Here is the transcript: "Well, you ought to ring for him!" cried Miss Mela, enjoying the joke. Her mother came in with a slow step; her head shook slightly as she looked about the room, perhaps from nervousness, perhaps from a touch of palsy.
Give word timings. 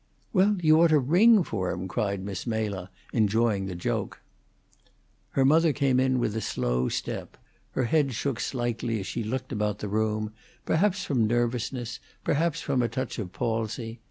"Well, 0.33 0.57
you 0.63 0.81
ought 0.81 0.87
to 0.87 0.97
ring 0.97 1.43
for 1.43 1.69
him!" 1.69 1.87
cried 1.87 2.23
Miss 2.23 2.47
Mela, 2.47 2.89
enjoying 3.13 3.67
the 3.67 3.75
joke. 3.75 4.19
Her 5.33 5.45
mother 5.45 5.73
came 5.73 5.99
in 5.99 6.17
with 6.17 6.35
a 6.35 6.41
slow 6.41 6.89
step; 6.89 7.37
her 7.73 7.83
head 7.83 8.15
shook 8.15 8.39
slightly 8.39 8.99
as 8.99 9.05
she 9.05 9.23
looked 9.23 9.51
about 9.51 9.77
the 9.77 9.87
room, 9.87 10.33
perhaps 10.65 11.03
from 11.03 11.27
nervousness, 11.27 11.99
perhaps 12.23 12.61
from 12.61 12.81
a 12.81 12.89
touch 12.89 13.19
of 13.19 13.31
palsy. 13.31 13.99